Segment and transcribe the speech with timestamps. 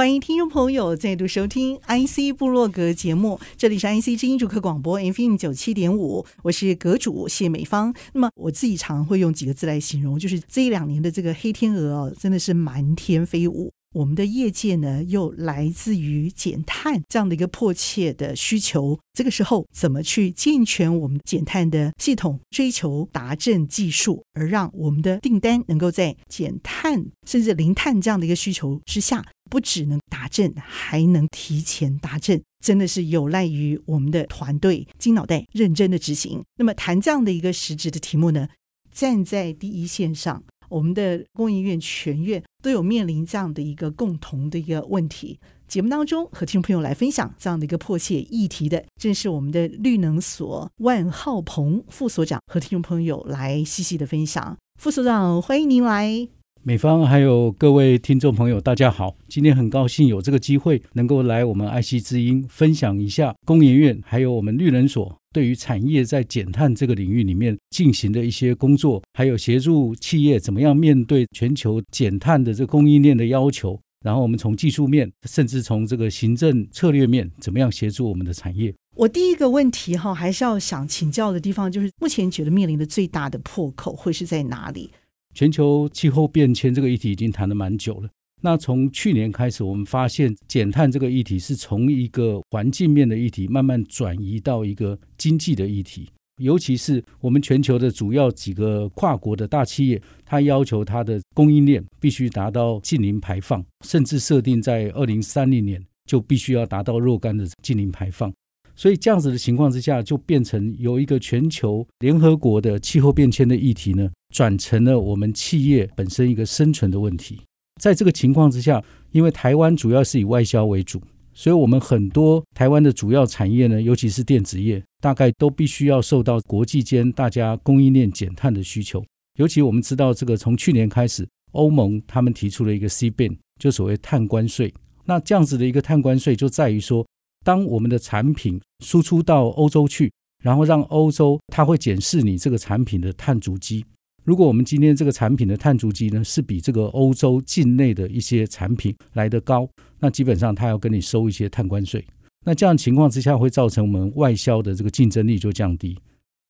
[0.00, 7.92] 欢迎听众朋友再度收听 IC 部落格节目，这里是 IC 之音主客广播 FM 九七点五，我是阁主谢美芳。
[8.14, 13.70] 那么我自己常会用几个字来形容，就是这一两年的这个黑天鹅哦，真的是满天飞舞。
[13.92, 18.98] 我们的业界呢，又来自于减碳这样的一个迫切的需求。
[19.12, 36.42] 这个时候，怎么去健全我们减碳的系统，追求达阵技术，而让我们的订单能够在减碳甚至零碳这样的一个需求之下，不只能达阵，还能提前达阵，真的是有赖于我们的团队金脑袋认真的执行。
[36.56, 38.48] 那么谈这样的一个实质的题目呢，
[38.90, 40.42] 站在第一线上。
[40.70, 45.40] 我们的工研院全院都有面临这样的一个共同的一个问题。
[45.66, 54.56] 节目当中和听众朋友来分享这样的一个迫切议题的，正是我们的绿能所万浩鹏副所长和听众朋友来细细的分享。
[54.80, 56.39] 副所长，欢迎您来。
[56.62, 59.16] 美方还有各位听众朋友，大家好！
[59.28, 73.80] 今天很高兴有这个机会能够来我们爱惜之音分享一下工研院还有我们绿能所对于产业在减碳这个领域里面进行的一些工作，还有协助企业怎么样面对全球减碳的这供应链的要求。
[74.04, 78.74] 然后我们从技术面，甚至从这个行政策略面，怎么样协助我们的产业？
[78.96, 84.90] 我第一个问题哈，还是要想请教的地方，就是目前觉得面临的最大的破口会是在哪里？
[85.34, 88.08] 全球气候变迁这个议题已经谈了蛮久了。
[88.42, 96.08] 那从去年开始，我们发现减碳这个议题是从一个环境面的议题，慢慢转移到一个经济的议题。
[96.38, 108.32] 尤其是我们全球的主要几个跨国的大企业，它要求它的供应链必须达到净零排放，甚至设定在二零三零年就必须要达到若干的净零排放。
[108.74, 117.40] 所以这样子的情况之下，就变成由一个全球联合国的气候变迁的议题呢，转成了我们企业本身一个生存的问题。
[117.80, 129.04] 在这个情况之下，因为台湾主要是以外销为主，所以我们很多台湾的主要产业呢，尤其是电子业，大概都必须要受到国际间大家供应链减碳的需求。
[129.38, 134.72] 尤其我们知道，这个从去年开始，欧盟他们提出了一个 CBAM，就所谓碳关税。
[135.06, 137.06] 那这样子的一个碳关税，就在于说，
[137.44, 140.12] 当我们的产品输出到欧洲去，
[140.42, 143.84] 然后让欧洲它会检视你这个产品的碳足迹。
[144.24, 149.68] 如果我们今天这个产品的碳足迹呢，是比这个欧洲境内的一些产品来得高，
[149.98, 152.04] 那基本上它要跟你收一些碳关税。
[152.44, 155.98] 那这样情况之下，会造成我们外销的这个竞争力就降低。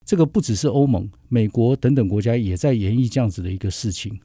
[0.05, 4.19] 这个不只是欧盟、美国等等国家也在研议这样子的一个事情。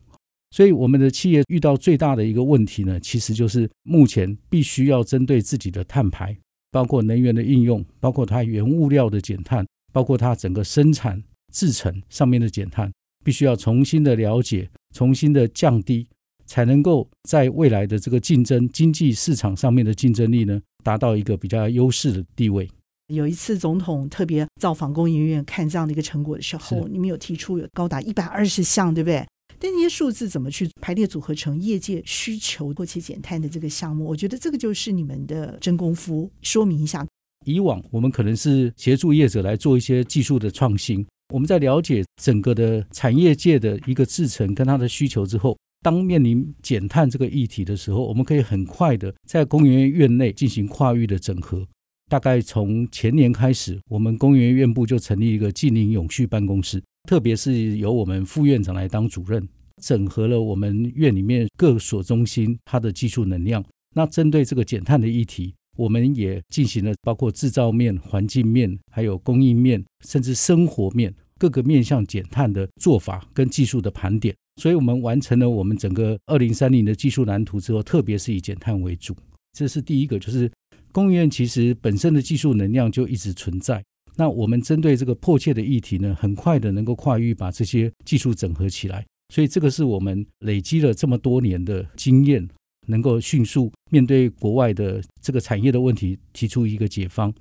[0.50, 6.36] 所以我们的企业遇到最大的一个问题呢，其实就是目前必须要针对自己的碳排。
[6.76, 12.92] 包括能源的应用，包括它原物料的减碳，包括它整个生产制成上面的减碳，
[13.24, 16.06] 必须要重新的了解，重新的降低，
[16.46, 22.70] 才能够在未来的这个竞争经济市场上面的竞争力呢，达到一个比较优势的地位。
[23.08, 29.26] 有一次总统特别造访工研院看这样的一个成果的时候，你们有提出有高达一百二十项，对不对？
[29.60, 34.06] 但这些数字怎么去排列组合成业界需求迫切减碳的这个项目？
[34.06, 36.30] 我觉得这个就是你们的真功夫。
[36.42, 37.06] 说明一下，
[37.46, 41.06] 以往我们可能是协助业者来做一些技术的创新。
[41.34, 51.66] 我们在了解整个的产业界的一个制程跟它的需求之后，当面临减碳这个议题的时候，我们可以很快的在工研院院内进行跨域的整合。
[52.08, 56.80] 大概从前年开始，我们工研院部就成立一个净零永续办公室。
[57.06, 59.48] 特别是由我们副院长来当主任，
[59.82, 63.64] 整合了我们院里面各所中心它的技术能量。
[63.96, 74.36] 那针对这个减碳的议题，我们也进行了包括制造面、环境面，还有供应面，甚至生活面各个面向减碳的做法跟技术的盘点。
[74.62, 79.16] 所以，我们完成了我们整个二零三零的技术蓝图之后，特别是以减碳为主。
[79.58, 80.50] 这是第一个，就是
[80.92, 83.84] 工研院其实本身的技术能量就一直存在。
[84.18, 92.48] 那我们针对这个迫切的议题呢，很快的能够跨域把这些技术整合起来，所以这个是我们累积了这么多年的经验，
[92.88, 97.34] 能够迅速面对国外的这个产业的问题，提出一个解方。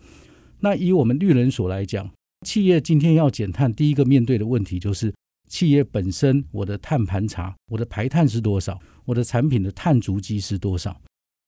[0.60, 2.10] 那以我们绿人所来讲，
[2.46, 5.14] 企业今天要减碳，第一个面对的问题就是
[5.48, 10.98] 企业本身我的碳盘查，我的排碳是多少，我的产品的碳足迹是多少。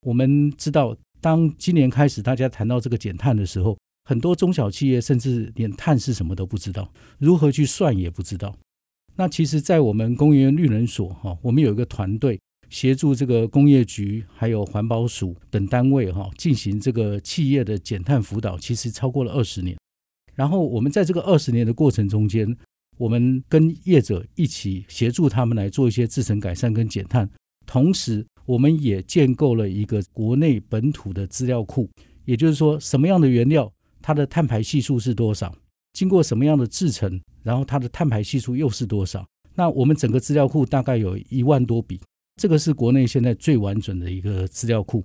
[0.02, 3.76] 我们知道，当今年开始大家谈到这个减碳的时候，
[4.08, 8.56] 很多中小企业甚至连碳是什么都不知道，如何去算也不知道。
[9.16, 12.38] 那其实，在我们工研院绿能所哈，我们有一个团队
[12.70, 19.76] 协助这个工业局还有环保署等单位哈，进行这个企业的减碳辅导，其实超过了二十年。
[20.36, 22.56] 然后我们在这个二十年的过程中间，
[22.98, 27.28] 我们跟业者一起协助他们来做一些制程改善跟减碳，
[27.66, 31.90] 同时我们也建构了一个国内本土的资料库，
[32.24, 33.72] 也就是说，什么样的原料
[34.06, 35.52] 它的碳排系数是多少，
[35.92, 39.26] 经过什么样的制程，然后它的碳排系数又是多少？
[39.56, 42.00] 那我们整个资料库大概有一万多笔，
[42.40, 45.04] 这个是国内现在最完整的一个资料库，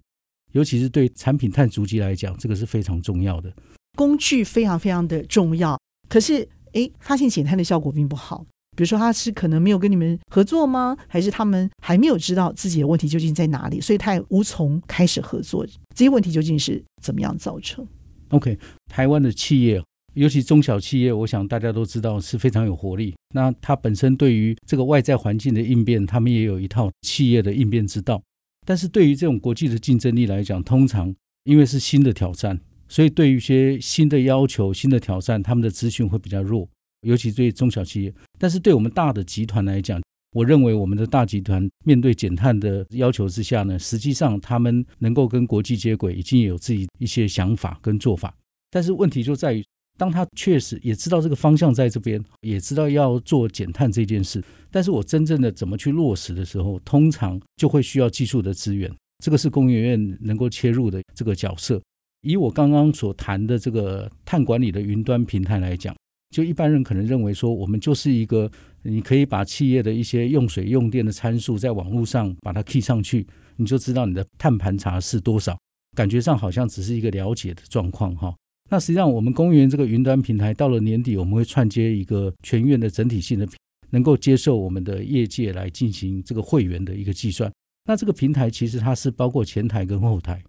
[0.51, 3.51] 尤其是对产品碳足迹来讲，这个是非常重要的。
[3.97, 5.75] 工具非常非常的重要，
[6.07, 8.45] 可是哎，发现减碳的效果并不好。
[8.77, 10.95] 比如说，他是可能没有跟你们合作吗？
[11.07, 15.65] 还是他们还没有知道自己的问题究竟在哪里，所以他也无从开始合作？
[15.95, 17.83] 这些问题究竟是怎么样造成
[18.31, 18.57] ？OK，
[18.89, 19.81] 台湾的企业，
[20.15, 23.15] 尤其中小企业，我想大家都知道是非常有活力。
[23.33, 28.21] 那它本身对于这个外在环境的应变，他们也有一套企业的应变之道。
[28.65, 31.13] 但是对于这种国际的竞争力来讲，通常
[31.45, 32.59] 因为是新的挑战。
[32.87, 36.67] 所以，对于一些新的要求、新的挑战，他们的资讯会比较弱，
[37.07, 38.13] 尤其对中小企业。
[38.37, 40.01] 但是，对我们大的集团来讲，
[40.33, 48.33] 我认为我们的大集团面对减碳的要求之下呢，实际上他们能够跟国际接轨，已经有自己一些想法跟做法。
[48.69, 49.61] 但是问题就在于，
[49.97, 54.41] 当他确实也知道这个方向在这边，也知道要做减碳这件事，
[54.71, 58.89] 但是我真正的怎么去落实的时候，通常就会需要技术的资源。
[59.23, 61.81] 这个是工研院能够切入的这个角色。
[62.21, 65.95] 以我刚刚所谈的这个碳管理的云端平台来讲，
[66.29, 68.49] 就一般人可能认为说，我们就是一个
[68.83, 73.25] 你可以把企业的一些用水用电的参数在网络上把它 key 上去，
[73.57, 75.57] 你就知道你的碳盘查是多少，
[75.95, 78.35] 感觉上好像只是一个了解的状况哈。
[78.69, 83.47] 那实际上我们公园这个云端平台到了年底，我们会串接一个全院的整体性的，
[83.89, 87.51] 能够接受我们的业界来进行这个会员的一个计算。
[87.85, 90.41] 那这个平台其实它是包括前台跟后台。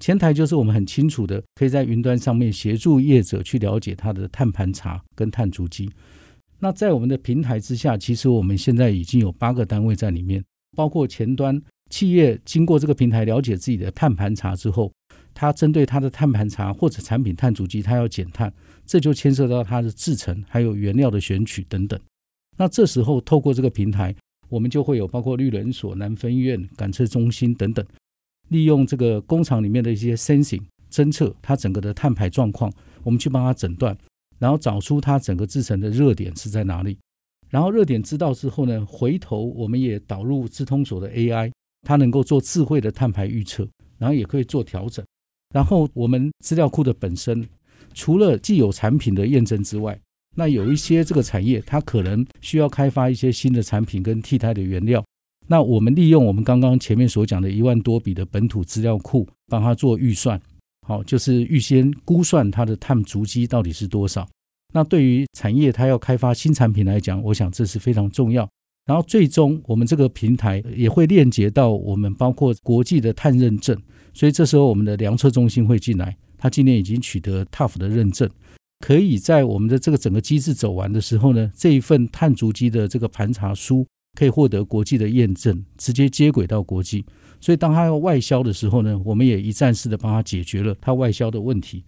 [0.00, 5.90] 前台就是我们很清楚的，可以在云端上面协助业者去了解它的碳盘查跟碳足迹。
[6.60, 10.44] 那在我们的平台之下，其实我们现在已经有八个单位在里面，
[10.76, 14.92] 包括前端企业经过这个平台了解自己的碳盘查之后，
[15.32, 18.52] 它针对它的碳盘查或者产品碳足迹，它要减碳，
[18.84, 21.98] 这就牵涉到它的制程还有原料的选取等等。
[22.56, 24.12] 那这时候透过这个平台，
[24.48, 27.86] 我们就会有包括绿能所、南分院、感测中心等等。
[28.48, 32.72] 利用这个工厂里面的一些 sensing 侦测它整个的碳排状况，
[33.04, 33.96] 我们去帮它诊断，
[34.38, 36.98] 然后找出它整个制成的热点是在哪里。
[37.50, 41.50] 然后热点知道之后呢，回头我们也导入智通所的 AI，
[41.82, 45.04] 它能够做智慧的碳排预测，然后也可以做调整。
[45.54, 47.48] 然后我们资料库的本身，
[47.94, 49.98] 除了既有产品的验证之外，
[50.36, 55.02] 那有一些这个产业它可能需要开发一些新的产品跟替代的原料。
[55.46, 60.38] 那我们利用我们刚刚前面所讲的一万多笔的本土资料库，帮他做预算，
[60.88, 64.26] 好，就是预先估算它的碳足迹到底是多少。
[64.72, 68.48] 那对于产业它要开发新产品来讲，我想这是非常重要。
[68.86, 73.78] 然后最终我们这个平台也会链接到我们包括国际的碳认证，
[74.14, 78.26] 所以这时候我们的量测中心会进来，它今年已经取得 TÜV 的认证，
[78.80, 83.86] 可以在我们的这个整个机制走完的时候呢，这一份碳足迹的这个盘查书。
[84.18, 87.04] 可以获得国际的验证，直接接轨到国际。
[87.40, 91.84] 所以，当他要外销的时候呢，我们也一站式的帮他解决了他外销的问题。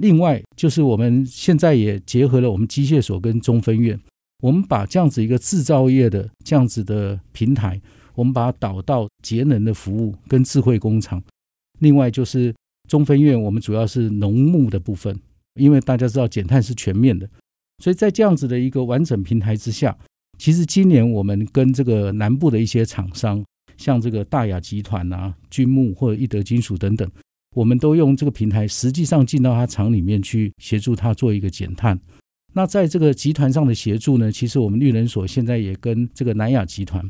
[0.00, 3.96] 另外，就是我们现在也结合了我们机械所跟中分院，
[4.42, 7.80] 我们把这样子一个制造业的这样子的平台，
[8.16, 11.22] 我们把它导到节能的服务跟智慧工厂。
[11.78, 12.52] 另外，就是
[12.88, 15.16] 中分院，我们主要是农牧的部分，
[15.54, 17.30] 因为大家知道减碳是全面的，
[17.84, 19.96] 所以在这样子的一个完整平台之下。
[20.38, 23.44] 其实今年我们跟这个南部的一些厂商，
[23.76, 27.10] 像这个大亚集团啊、君木或者一德金属等等，
[27.56, 31.98] 我们都用这个平台，实际上进到他厂里面去协助他做一个减碳。
[32.54, 37.04] 那在这个集团上的协助呢，其实我们绿能所现在也跟这个南亚集团，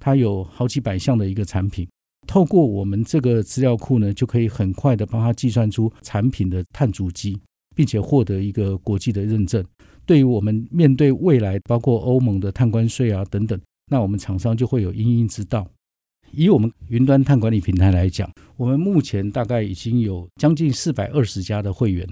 [0.00, 1.86] 它有好几百项的一个产品，
[2.26, 7.38] 透过我们这个资料库呢，就可以很快的帮他计算出产品的碳足迹，
[7.76, 9.64] 并且获得一个国际的认证。
[10.10, 13.56] 对于我们面对未来，包括欧盟的碳关税啊等等，
[13.92, 15.64] 那我们厂商就会有因应之道。
[16.32, 22.04] 以我们云端碳管理平台来讲，我们目前大概已经有将近四百二十家的会员，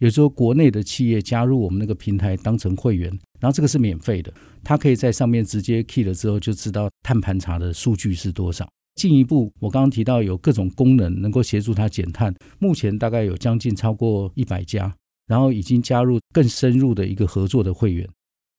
[0.00, 3.08] 也就是说国内的企业加入我们那个平台当成会员，
[3.38, 4.34] 然后这个是免费的，
[4.64, 8.68] 他可以在上面直接 key 了之后就知道碳盘查的数据是多少。
[8.96, 14.92] 进一步，我刚刚提到有各种功能能够协助他减碳，目前大概有将近超过一百家。
[15.26, 18.08] 然后已经加入更深入的一个合作的会员，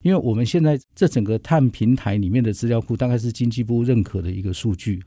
[0.03, 5.01] 因为我们现在这整个碳平台里面的资料库，大概是经济部认可的一个数据。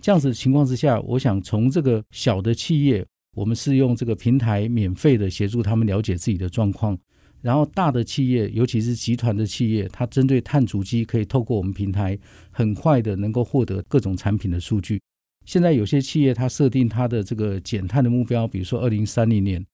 [0.00, 3.04] 这样子的情况之下，我想从这个小的企业，
[3.36, 6.98] 我们是用这个平台免费的协助他们了解自己的状况。
[7.42, 12.18] 然后大的企业，尤其是集团的企业，它针对碳足迹，可以透过我们平台，
[12.50, 15.00] 很快的能够获得各种产品的数据。
[15.46, 19.64] 现在有些企业，它设定它的这个减碳的目标，比如说二零三零年，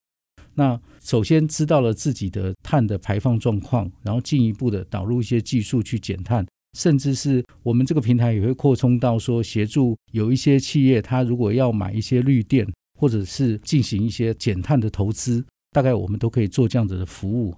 [0.56, 6.44] 那首先知道了自己的碳的排放状况，然后进一步的导入一些技术去减碳，
[6.76, 12.66] 甚至是我们这个平台也会扩充到说，协助有一些企业，它如果要买一些绿电，
[12.98, 15.44] 或者是进行一些减碳的投资。
[15.72, 17.54] 大概我们都可以做这样子的服务，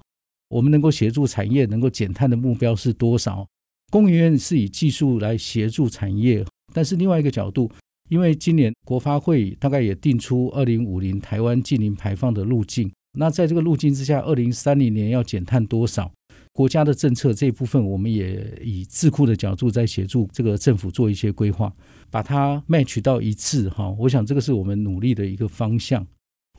[0.48, 3.46] 我们能够协助产业能够减碳的目标是多少？
[3.90, 7.70] 工研院是以技术来协助产业，但是另外一个角度，
[8.08, 16.10] 因为今年国发会大概也定出二零五零台湾近零排放的路径，那在这个路径之下，二零三零年要减碳多少？
[16.52, 21.72] 国家的政策这一部分，我们也以智库的角度在协助这个政府做一些规划，
[22.10, 23.94] 把它 match 到一致哈。
[23.98, 26.04] 我想这个是我们努力的一个方向。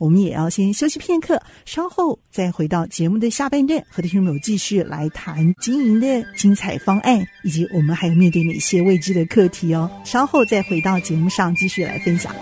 [0.00, 9.90] 我们也要先休息片刻，稍后再回到节目的下半段，和听众朋友继续来谈经营的精彩方案，以及我们还有面对哪些未知的课题哦。
[10.02, 12.34] 稍后再回到节目上继续来分享。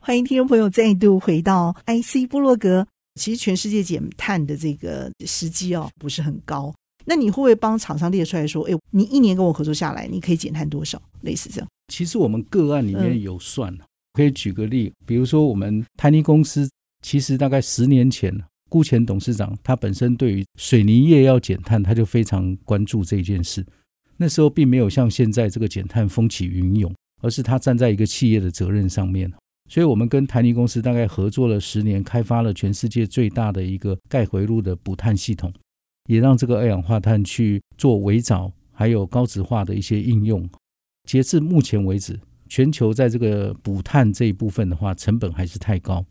[0.00, 2.84] 欢迎听众朋友再度回到 IC 部落格。
[3.14, 11.00] 其实全世界减碳的这个时机哦不是很高，那你会不会帮厂商列出来说，哎，你一年跟我合作下来，你可以减碳多少？
[11.20, 11.68] 类似这样。
[11.88, 13.76] 其实我们个案里面有算，
[14.12, 16.68] 可以举个例，比如说我们台泥公司，
[17.02, 18.32] 其实大概十年前，
[18.68, 23.66] 顾前董事长他本身对于水泥业要减碳，他就非常关注这件事。
[24.18, 29.32] 那时候并没有像现在这个减碳风起云涌，而是他站在一个企业的责任上面。
[29.70, 35.52] 所以我们跟台泥公司大概合作了十年，开发了全世界最大的一个钙回路的补碳系统，
[36.08, 40.48] 也让这个二氧化碳去做微藻还有高质化的一些应用。
[41.08, 46.04] 截至目前为止，全球在这个补碳这一部分的话，成本还是太高。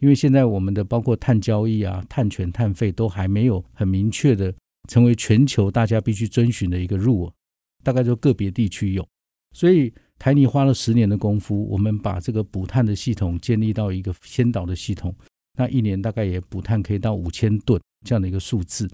[0.00, 4.52] 因为现在我们的包括碳交易啊、碳权、碳费都还没有很明确的
[4.88, 7.30] 成为全球大家必须遵循的一个入
[7.84, 9.06] 大概就个别地区有。
[9.54, 15.14] 所以台泥花了十年的功夫，我们把这个补碳的系统建立到一个先导的系统，
[15.58, 18.90] 那一年大概也补碳可以到五千吨这样的一个数字。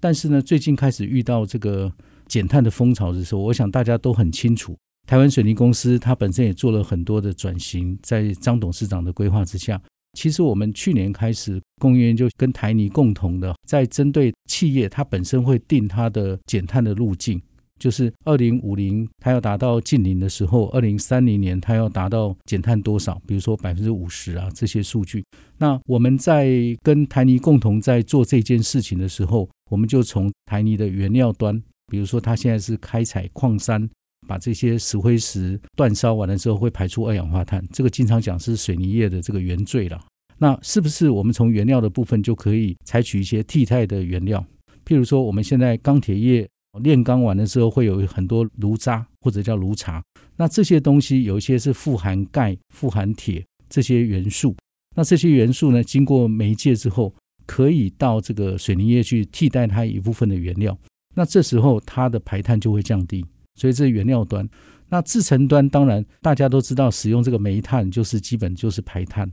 [0.00, 1.92] 但是呢，最近开始遇到这个
[2.26, 4.74] 减碳的风潮的时候，我想大家都很清楚。
[5.06, 9.80] 台湾水泥公司，它本身也做了很多的转型，在张董事长的规划之下，
[10.14, 17.40] 其实我们去年开始，工研就跟台泥共同的，在针对企业，它本身会定它的减碳的路径，
[17.78, 25.22] 就是二零五零它要达到净零的时候，二零三零年它要达到减碳多少，比如说百分之五十啊这些数据。
[25.58, 26.48] 那我们在
[26.82, 33.90] 跟台泥共同在做这件事情的时候，我们就从台泥的原料端，比如说它现在是开采矿山。
[34.26, 37.64] 把这些石灰石煅烧完了之后，会排出二氧化碳。
[37.72, 40.00] 这个经常讲是水泥业的这个原罪了。
[40.38, 44.44] 那是不是我们从原料的部分就可以采取一些替代的原料？
[44.84, 46.48] 譬如说，我们现在钢铁业
[46.82, 50.02] 炼钢完的时候，会有很多炉渣或者叫炉茶。
[50.36, 54.54] 那这些东西有一些是富含钙、富含铁这些元素。
[54.96, 57.14] 那这些元素呢，经过媒介之后，
[57.46, 60.76] 可以到这个水泥业去替代它一部分的原料。
[61.14, 63.24] 那这时候它的排碳就会降低。
[63.54, 64.48] 所以这是原料端，
[64.88, 69.30] 那制成端当然大家都知道，使用这个煤炭就是基本就是排碳。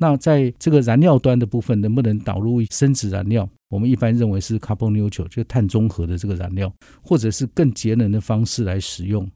[0.00, 3.48] 那在这个燃料端的部分，能不能导入生质燃料？
[3.68, 6.72] 我们一般认为是 carbon neutral，就碳中和的这个燃料，
[7.02, 9.28] 或者是更节能的方式来使用。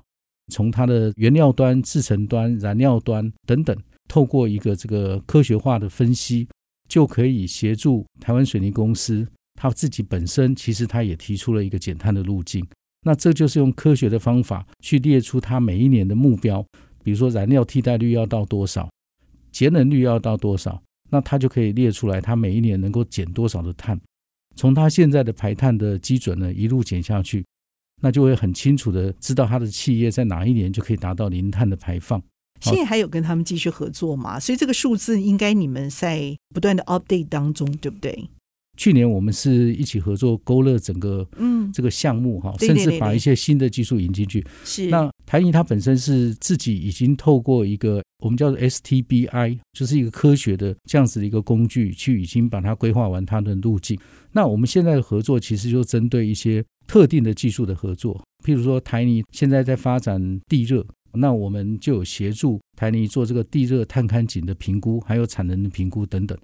[0.52, 3.76] 从它的原料端、制成端、燃料端等等，
[4.08, 6.46] 透过一个这个科学化的分析，
[6.88, 12.64] 就可以协助台湾水泥公司，它自己本身其实它也提出了一个减碳的路径。
[13.02, 16.64] 那这就是用科学的方法去列出它每一年的目标，
[17.02, 18.88] 比如说燃料替代率要到多少，
[19.50, 20.80] 节能率要到多少，
[21.10, 24.00] 那它就可以列出来，它每一年能够减多少的碳，
[24.54, 27.44] 从它现在的排碳的基准呢一路减下去，
[28.00, 32.22] 那就会很清楚的知道它的企业在哪一年就可以达到零碳的排放。
[32.60, 34.38] 现在还有跟他们继续合作吗？
[34.38, 38.30] 所以这个数字应该你们在不断的 update 当中，对不对？
[38.82, 44.44] 去年我们是一起合作勾勒整个嗯这个项目哈，甚至把一些新的技术引进去。
[44.64, 53.96] 是那台泥它本身是自己已经透过一个我们叫做 STBI，就是一个科学的这样子的一个工具，去已经把它规划完它的路径。
[54.32, 66.36] 那我们现在的合作其实就针对一些特定的技术的合作，譬如说台泥现在在发展地热，那我们就有协助台泥做这个地热探勘井的评估，还有产能的评估等等。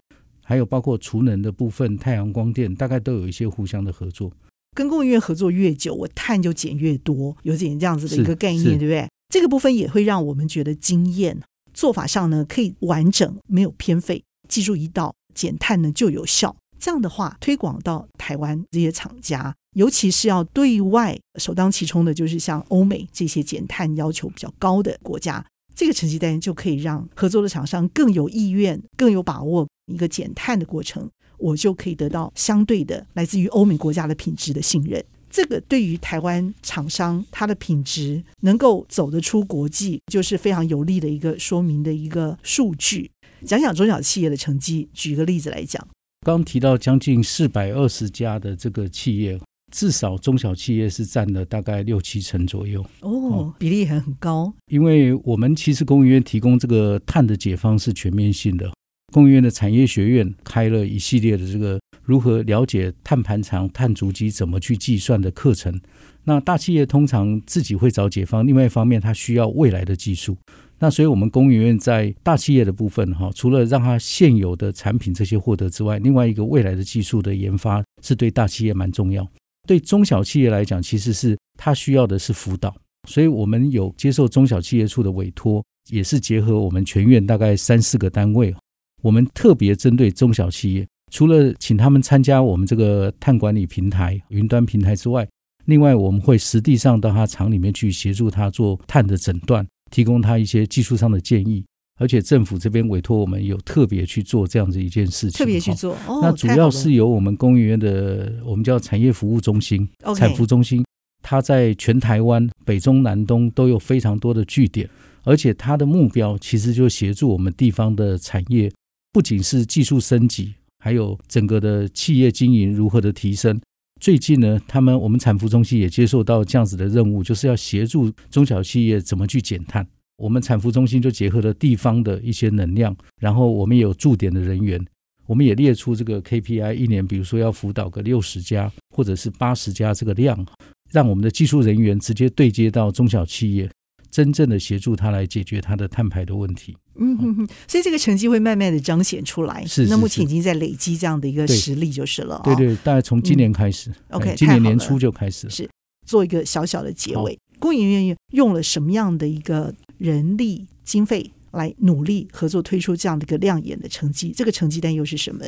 [0.48, 4.32] 还有包括储能的部分、太阳光电，大概都有一些互相的合作。
[4.74, 9.06] 跟工研院合作越久，我碳就减越多，有点这样子的一个概念，对不对？
[9.28, 11.38] 这个部分也会让我们觉得惊艳。
[11.74, 16.56] 做法上呢，可以完整，没有偏废，技术一道，减碳呢就有效。
[16.78, 35.04] 这样的话，推广到台湾这些厂家，尤其是要对外首当其冲的，就是像欧美这些减碳要求比较高的国家，这个成绩单就可以让合作的厂商更有意愿、更有把握一个减碳的过程，我就可以得到相对的来自于欧美国家的品质的信任。
[35.30, 43.10] 这个对于台湾厂商，它的品质能够走得出国际，就是非常有利的一个说明的一个数据。
[43.44, 45.86] 讲讲中小企业的成绩，举个例子来讲，
[46.26, 49.38] 刚提到将近四百二十家的这个企业，
[49.70, 52.84] 至少中小企业是占了大概六七成左右。
[53.02, 54.52] 哦，比例还很高。
[54.72, 58.72] 因为我们其实工研院提供这个碳的解方是全面性的。
[59.12, 65.80] 工研院的产业学院开了一系列的这个如何了解碳盘长、碳足迹怎么去计算的课程。
[66.24, 70.36] 那大企业通常自己会找解方，另外一方面它需要未来的技术。
[70.78, 79.26] 那所以我们工研院在大企业的部分哈，除了让它现有的产品这些获得之外，另外一个未来的技术的研发是对大企业蛮重要。
[79.66, 82.74] 对中小企业来讲，其实是它需要的是辅导。
[83.08, 88.54] 所以我们有接受中小企业处的委托，也是结合我们全院大概三四个单位。
[89.02, 95.26] 我们特别针对中小企业，除了请他们参加我们这个碳管理平台、云端平台之外，
[95.66, 101.64] 另外我们会实地上到他厂里面去协助他做碳的诊断，提供他一些技术上的建议。
[102.00, 105.96] 而且政府这边委托我们有特别去做这样子一件事情，特别去做。
[106.06, 110.84] 哦，那主要是由我们工研院的我们叫产业服务中心、产服中心，
[111.24, 114.88] 它在全台湾北中南东都有非常多的据点，
[115.24, 118.70] 而且它的目标其实就协助我们地方的产业。
[119.12, 123.60] 不仅是技术升级，还有整个的企业经营如何的提升。
[124.00, 129.86] 最近呢，他们我们产服中心也接受到这样子的任务，就是要协助中小企业怎么去减碳。
[130.18, 134.84] 我们产服中心就结合了地方的一些能量，然后我们也有驻点的人员，
[135.26, 140.46] 我们也列出这个 KPI，一年比如说要辅导个六十家或者是八十家这个量，
[140.92, 143.70] 让我们的技术人员直接对接到中小企业。
[144.10, 149.64] 真正的协助他来解决他的碳排的问题，嗯哼哼，所以这个成绩会慢慢的彰显出来。
[149.66, 152.40] 是，那目前已经在累积这样的一个实力就是了。
[152.44, 155.48] 对对，大概从今年开始，OK，今年年初就开始。
[155.50, 155.68] 是
[156.06, 164.32] 做一个小小的结尾，工研院用了什么样的一个人力经费来努力合作推出这样的一个亮眼的成绩？
[164.34, 165.44] 这个成绩单又是什么？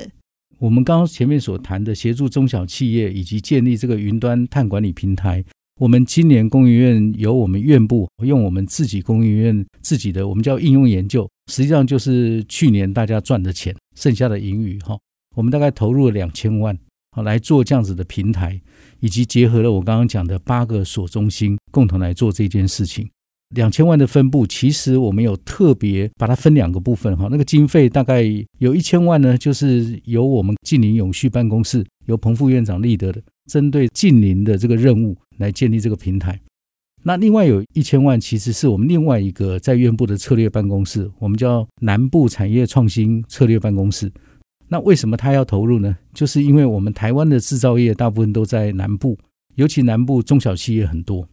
[0.58, 5.42] 我们刚刚前面所谈的协助中小企业以及建立这个云端碳管理平台。
[5.80, 14.98] 我们今年工研院由我们院部用我们自己工研院自己的，我们叫应用研究，实际上就是去年大家赚的钱，剩下的盈余哈，
[15.34, 16.78] 我们大概投入了两千万，
[17.12, 18.60] 好来做这样子的平台，
[19.00, 23.08] 以及结合了我刚刚讲的八个所中心，共同来做这件事情。
[23.54, 28.22] 两千万的分布，其实我们有特别把它分两个部分哈，那个经费大概
[28.58, 35.16] 有一千万呢，就是由我们近邻永续办公室由彭副院长立得的，针对近邻的这个任务。
[35.40, 36.38] 来建立这个平台，
[37.02, 44.12] 那另外有一千万，其实是我们另外一个在院部的策略办公室，我们叫南部产业创新策略办公室。
[44.68, 45.96] 那为什么他要投入呢？
[46.12, 49.16] 就是因为我们台湾的制造业大部分都在南部，
[49.54, 51.26] 尤其南部中小企业很多。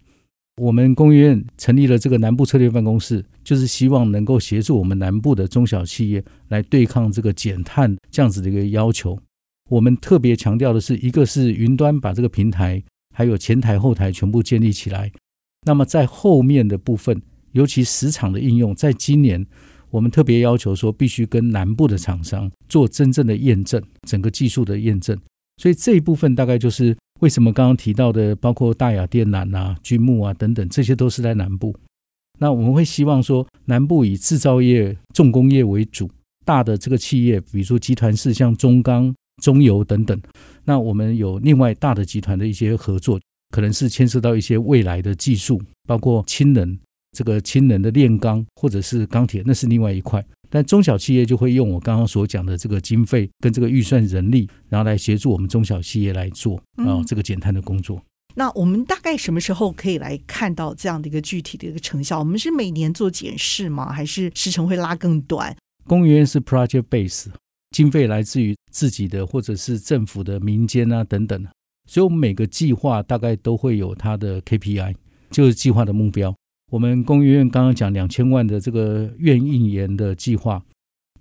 [0.62, 9.20] 我们工研院成立了这个南部策略办公室，就是希望能够协助我们南部的中小企业来对抗这个减碳这样子的一个要求。
[9.70, 12.84] 我们特别强调的是，一个是云端把这个平台。
[13.14, 15.12] 还有前台后台全部建立起来，
[15.66, 17.20] 那么在后面的部分，
[17.54, 19.44] 尤其市场的应用，在今年
[19.90, 25.18] 我们特别要求说，必须跟南部的厂商做真正的验证，整个技术的验证。
[25.60, 31.76] 所以这一部分大概就是为什么刚刚提到的，包括大亚电缆啊、巨木啊等等，这些都是在南部。
[32.38, 36.08] 那我们会希望说，南部以制造业、重工业为主，
[36.46, 39.16] 大的这个企业，比如说集团式，像中钢。
[39.42, 40.20] 中油等等，
[40.66, 43.20] 那我们有另外大的集团的一些合作，
[43.52, 46.78] 可能是牵涉到一些未来的技术，包括氢能，
[47.16, 50.26] 这个氢能的炼钢或者是钢铁，那是另外一块。
[50.50, 58.02] 但中小企业就会用我刚刚所讲的这个经费跟这个预算人力，然后来协助我们中小企业来做啊这个减碳的工作。
[58.36, 62.20] 那我们大概什么时候可以来看到这样的一个具体的一个成效？
[62.20, 63.92] 我们是每年做检视吗？
[63.92, 65.56] 还是时程会拉更短？
[65.86, 67.28] 公务员是 project base。
[67.72, 71.46] 经费来自于自己的，或者是政府的、民间啊等等，
[71.86, 74.96] 所以我们每个计划大概都会有它的 KPI，
[75.30, 76.36] 就是计划的目标。
[76.72, 80.62] 我们工研院刚刚讲两千万的这个院印研的计划，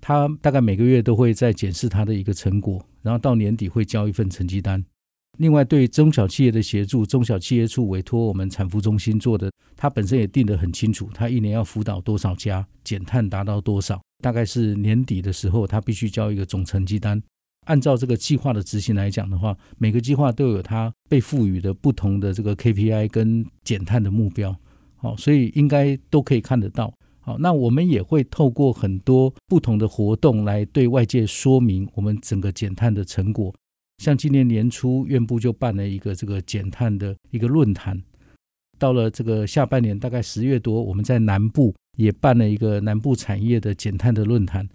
[0.01, 4.85] 他大概每个月都会在检视他的一个成果，然后到年底会交一份成绩单。
[5.39, 17.23] 另外，对中小企业的协助，中小企业处委托我们产辅中心做的，他本身也定得很清楚，他一年要辅导多少家，减碳达到多少，大概是年底的时候，他必须交一个总成绩单。
[17.67, 24.57] 按照这个计划的执行来讲的话，每个计划都有它被赋予的不同的这个 KPI 跟减碳的目标，
[24.95, 26.95] 好，所以应该都可以看得到。
[27.19, 33.53] 好，那我们也会透过很多不同的活动来对外界说明我们整个减碳的成果。
[33.99, 38.01] 像今年年初，院部就办了一个这个减碳的一个论坛。
[38.79, 44.69] 到了这个下半年，大概十月多，我们在南部也办了一个南部产业的减碳的论坛。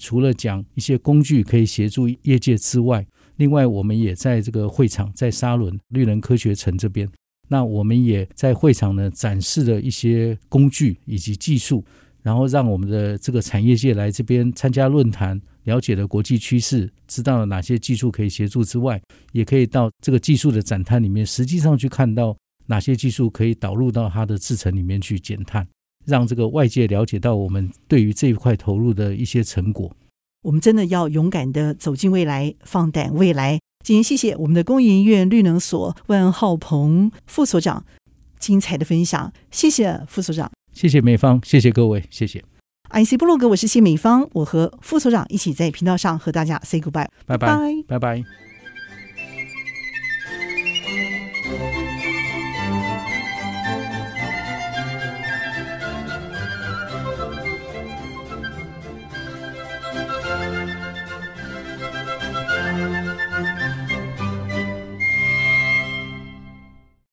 [0.00, 3.04] 除了讲一些工具可以协助业界之外，
[3.36, 7.08] 另外我们也在这个会场，在沙伦绿能科学城这边，
[7.48, 11.84] 那我们也在会场呢展示了一些工具以及技术，
[12.22, 19.00] 然后让我们的这个产业界来这边参加论坛，了解了国际趋势，知道了哪些技术可以协助之外，
[19.32, 22.36] 也可以到这个技术的展摊里面，实际上去看到
[22.68, 25.66] 哪些技术可以导入到它的制程里面去减碳。
[26.06, 29.94] 让这个外界了解到我们对于这一块投入的一些成果。
[30.42, 33.60] 我们真的要勇敢的走进未来，放胆未来。
[33.84, 37.84] 今天谢谢我们的工研院绿能所万浩鹏副所长
[38.38, 42.42] 精彩的分享，谢谢副所长，谢谢美方，谢谢各位，谢谢。
[42.90, 48.47] IC 部落格，我是谢美方，我和副所长一起在频道上和大家 say goodbye，拜拜，拜拜。